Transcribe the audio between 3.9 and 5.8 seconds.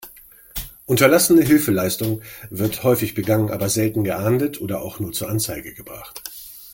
geahndet oder auch nur zur Anzeige